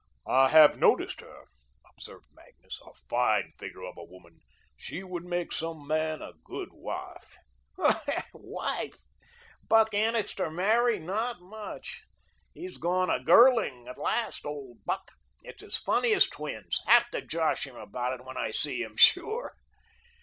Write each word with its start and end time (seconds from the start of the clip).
"I 0.25 0.49
have 0.49 0.79
noticed 0.79 1.21
her," 1.21 1.45
observed 1.87 2.25
Magnus. 2.33 2.81
"A 2.83 2.91
fine 3.07 3.53
figure 3.59 3.83
of 3.83 3.97
a 3.97 4.03
woman. 4.03 4.39
She 4.75 5.03
would 5.03 5.23
make 5.25 5.51
some 5.51 5.85
man 5.85 6.23
a 6.23 6.33
good 6.43 6.69
wife." 6.73 7.37
"Hoh! 7.77 8.01
Wife! 8.33 8.97
Buck 9.69 9.93
Annixter 9.93 10.49
marry! 10.49 10.97
Not 10.97 11.39
much. 11.39 12.05
He's 12.55 12.79
gone 12.79 13.11
a 13.11 13.19
girling 13.19 13.87
at 13.87 13.99
last, 13.99 14.43
old 14.43 14.83
Buck! 14.85 15.07
It's 15.43 15.61
as 15.61 15.77
funny 15.77 16.15
as 16.15 16.25
twins. 16.25 16.81
Have 16.87 17.11
to 17.11 17.21
josh 17.21 17.67
him 17.67 17.75
about 17.75 18.19
it 18.19 18.25
when 18.25 18.37
I 18.37 18.49
see 18.49 18.81
him, 18.81 18.97
sure." 18.97 19.53